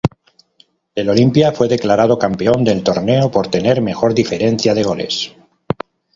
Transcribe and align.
El 0.95 1.09
Olimpia 1.11 1.51
fue 1.51 1.67
declarado 1.67 2.17
campeón 2.17 2.63
del 2.63 2.81
torneo 2.83 3.29
por 3.29 3.49
tener 3.49 3.83
mejor 3.83 4.15
diferencia 4.15 4.73
de 4.73 4.81
goles. 4.81 5.35